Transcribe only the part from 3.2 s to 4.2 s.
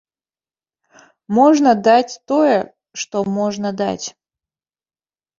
можна даць.